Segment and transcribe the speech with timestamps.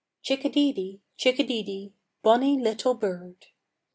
[0.23, 1.93] Chick a dee dee, chick a dee dee,
[2.23, 3.45] Bonny little bird!